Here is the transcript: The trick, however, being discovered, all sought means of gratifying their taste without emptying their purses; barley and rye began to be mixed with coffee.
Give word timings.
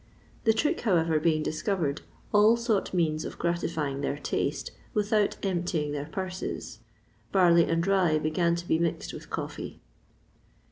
The 0.45 0.53
trick, 0.53 0.81
however, 0.81 1.19
being 1.19 1.43
discovered, 1.43 2.01
all 2.33 2.57
sought 2.57 2.91
means 2.91 3.23
of 3.23 3.37
gratifying 3.37 4.01
their 4.01 4.17
taste 4.17 4.71
without 4.95 5.37
emptying 5.45 5.91
their 5.91 6.07
purses; 6.07 6.79
barley 7.31 7.65
and 7.65 7.85
rye 7.85 8.17
began 8.17 8.55
to 8.55 8.67
be 8.67 8.79
mixed 8.79 9.13
with 9.13 9.29
coffee. 9.29 9.79